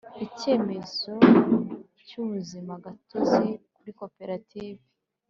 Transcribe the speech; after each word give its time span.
icyemezo 0.25 1.13
cy’ 2.07 2.13
ubuzima 2.21 2.73
gatozi 2.83 3.47
kuri 3.75 3.91
koperative 3.99 4.83